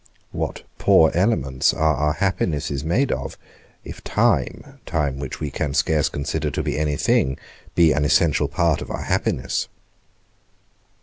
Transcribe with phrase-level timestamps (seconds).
[0.31, 3.37] What poor elements are our happinesses made of,
[3.85, 7.37] if time, time which we can scarce consider to be any thing,
[7.75, 9.67] be an essential part of our happiness!